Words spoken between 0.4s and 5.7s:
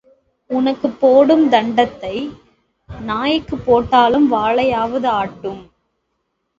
உனக்குப் போடும் தண்டத்தை நாய்க்குப் போட்டாலும் வாலையாவது ஆட்டும்.